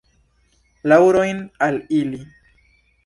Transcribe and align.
Laŭrojn 0.93 1.43
al 1.67 1.79
ili! 1.99 2.25